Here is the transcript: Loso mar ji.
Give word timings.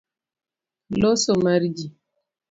Loso 1.01 1.31
mar 1.43 1.61
ji. 1.75 1.85